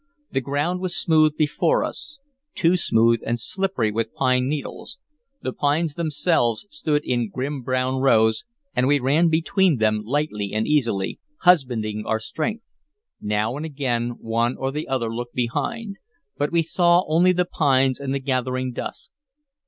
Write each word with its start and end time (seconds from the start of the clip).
The 0.31 0.41
ground 0.41 0.79
was 0.79 0.95
smooth 0.97 1.37
before 1.37 1.83
us, 1.85 2.17
too 2.55 2.75
smooth, 2.75 3.19
and 3.23 3.39
slippery 3.39 3.91
with 3.91 4.15
pine 4.15 4.47
needles; 4.49 4.97
the 5.43 5.53
pines 5.53 5.93
themselves 5.93 6.65
stood 6.71 7.05
in 7.05 7.29
grim 7.29 7.61
brown 7.61 8.01
rows, 8.01 8.43
and 8.75 8.87
we 8.87 8.97
ran 8.99 9.29
between 9.29 9.77
them 9.77 10.01
lightly 10.03 10.53
and 10.53 10.65
easily, 10.65 11.19
husbanding 11.41 12.03
our 12.07 12.19
strength. 12.19 12.63
Now 13.21 13.55
and 13.55 13.63
again 13.63 14.17
one 14.19 14.57
or 14.57 14.71
the 14.71 14.87
other 14.87 15.13
looked 15.13 15.35
behind, 15.35 15.97
but 16.35 16.51
we 16.51 16.63
saw 16.63 17.03
only 17.07 17.31
the 17.31 17.45
pines 17.45 17.99
and 17.99 18.11
the 18.11 18.17
gathering 18.19 18.71
dusk. 18.73 19.11